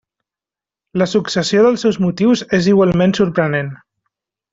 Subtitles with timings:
[1.01, 3.71] La successió dels seus motius és igualment sorprenent.